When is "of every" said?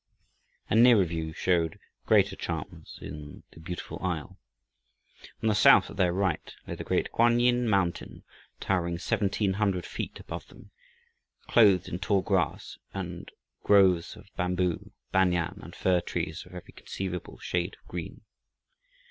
16.47-16.73